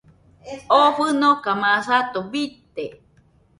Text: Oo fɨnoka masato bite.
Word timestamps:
Oo 0.75 0.89
fɨnoka 0.95 1.49
masato 1.61 2.19
bite. 2.31 2.85